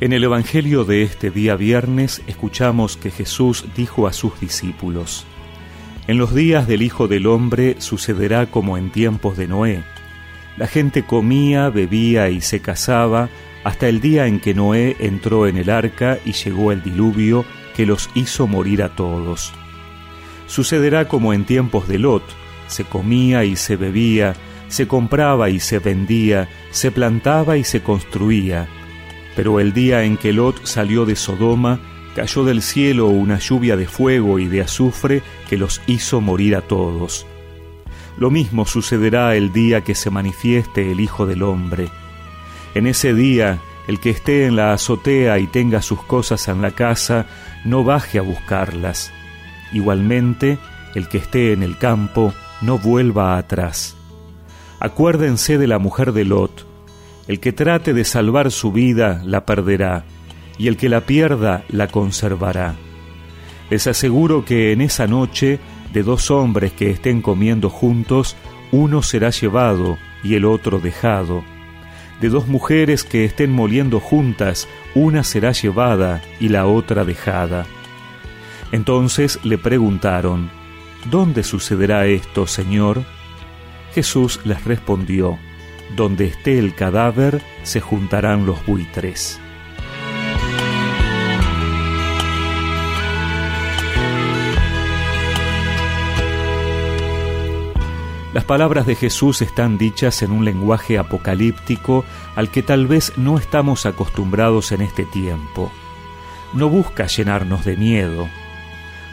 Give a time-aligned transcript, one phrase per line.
[0.00, 5.26] En el Evangelio de este día viernes escuchamos que Jesús dijo a sus discípulos,
[6.06, 9.84] En los días del Hijo del Hombre sucederá como en tiempos de Noé.
[10.56, 13.28] La gente comía, bebía y se casaba
[13.62, 17.44] hasta el día en que Noé entró en el arca y llegó el diluvio
[17.76, 19.52] que los hizo morir a todos.
[20.46, 22.24] Sucederá como en tiempos de Lot,
[22.68, 24.32] se comía y se bebía,
[24.68, 28.66] se compraba y se vendía, se plantaba y se construía
[29.40, 31.80] pero el día en que Lot salió de Sodoma,
[32.14, 36.60] cayó del cielo una lluvia de fuego y de azufre que los hizo morir a
[36.60, 37.26] todos.
[38.18, 41.88] Lo mismo sucederá el día que se manifieste el Hijo del Hombre.
[42.74, 46.72] En ese día, el que esté en la azotea y tenga sus cosas en la
[46.72, 47.24] casa,
[47.64, 49.10] no baje a buscarlas.
[49.72, 50.58] Igualmente,
[50.94, 53.96] el que esté en el campo, no vuelva atrás.
[54.80, 56.69] Acuérdense de la mujer de Lot,
[57.30, 60.02] el que trate de salvar su vida la perderá,
[60.58, 62.74] y el que la pierda la conservará.
[63.70, 65.60] Les aseguro que en esa noche
[65.92, 68.34] de dos hombres que estén comiendo juntos,
[68.72, 71.44] uno será llevado y el otro dejado.
[72.20, 77.64] De dos mujeres que estén moliendo juntas, una será llevada y la otra dejada.
[78.72, 80.50] Entonces le preguntaron,
[81.08, 83.04] ¿Dónde sucederá esto, Señor?
[83.94, 85.38] Jesús les respondió,
[85.96, 89.40] donde esté el cadáver se juntarán los buitres.
[98.32, 102.04] Las palabras de Jesús están dichas en un lenguaje apocalíptico
[102.36, 105.72] al que tal vez no estamos acostumbrados en este tiempo.
[106.52, 108.28] No busca llenarnos de miedo.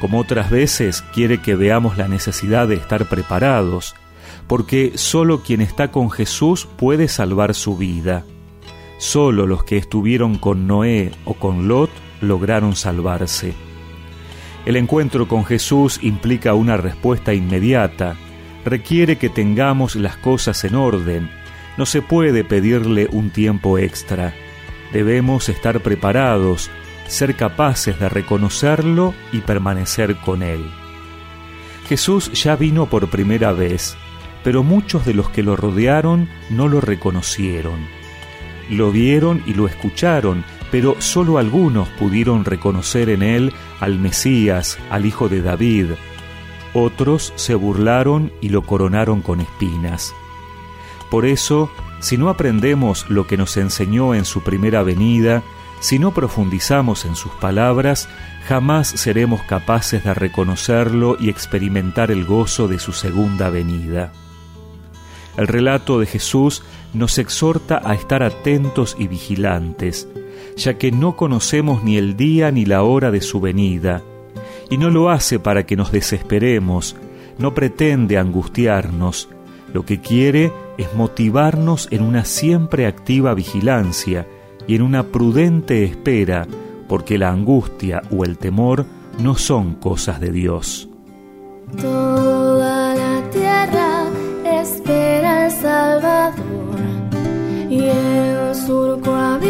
[0.00, 3.96] Como otras veces quiere que veamos la necesidad de estar preparados,
[4.46, 8.24] porque solo quien está con Jesús puede salvar su vida.
[8.98, 13.54] Solo los que estuvieron con Noé o con Lot lograron salvarse.
[14.66, 18.16] El encuentro con Jesús implica una respuesta inmediata,
[18.64, 21.30] requiere que tengamos las cosas en orden,
[21.78, 24.34] no se puede pedirle un tiempo extra.
[24.92, 26.70] Debemos estar preparados,
[27.06, 30.64] ser capaces de reconocerlo y permanecer con Él.
[31.88, 33.96] Jesús ya vino por primera vez,
[34.42, 37.78] pero muchos de los que lo rodearon no lo reconocieron.
[38.70, 45.06] Lo vieron y lo escucharon, pero solo algunos pudieron reconocer en él al Mesías, al
[45.06, 45.86] Hijo de David.
[46.72, 50.14] Otros se burlaron y lo coronaron con espinas.
[51.10, 55.42] Por eso, si no aprendemos lo que nos enseñó en su primera venida,
[55.80, 58.08] si no profundizamos en sus palabras,
[58.46, 64.12] jamás seremos capaces de reconocerlo y experimentar el gozo de su segunda venida.
[65.36, 70.08] El relato de Jesús nos exhorta a estar atentos y vigilantes,
[70.56, 74.02] ya que no conocemos ni el día ni la hora de su venida,
[74.68, 76.96] y no lo hace para que nos desesperemos,
[77.38, 79.28] no pretende angustiarnos,
[79.72, 84.26] lo que quiere es motivarnos en una siempre activa vigilancia
[84.66, 86.46] y en una prudente espera,
[86.88, 88.84] porque la angustia o el temor
[89.18, 90.88] no son cosas de Dios.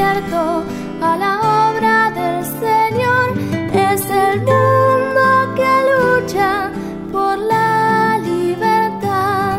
[0.00, 3.26] A la obra del Señor
[3.72, 6.70] es el mundo que lucha
[7.10, 9.58] por la libertad,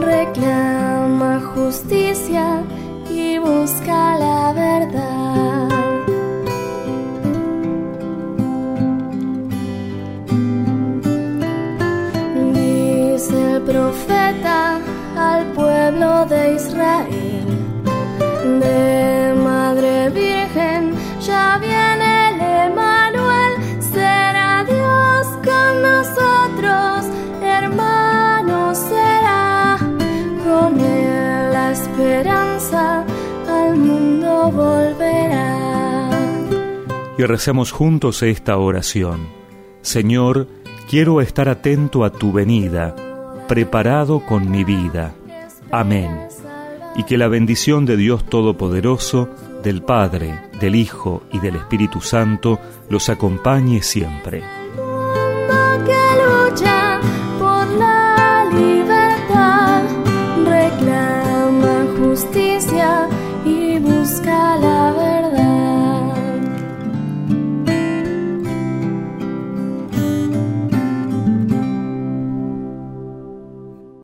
[0.00, 2.62] reclama justicia
[3.10, 5.68] y busca la verdad.
[12.54, 14.80] Dice el profeta
[15.16, 17.63] al pueblo de Israel.
[34.50, 36.10] Volverá.
[37.18, 39.28] Y recemos juntos esta oración.
[39.82, 40.48] Señor,
[40.88, 42.94] quiero estar atento a tu venida
[43.46, 45.14] preparado con mi vida.
[45.70, 46.28] Amén.
[46.96, 49.28] Y que la bendición de Dios Todopoderoso,
[49.62, 52.58] del Padre, del Hijo y del Espíritu Santo
[52.88, 54.42] los acompañe siempre.